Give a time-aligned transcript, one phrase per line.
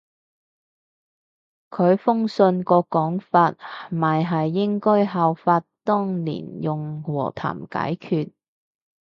[1.69, 3.53] 佢封信個講法
[3.91, 8.31] 咪係應該效法當年用和談解決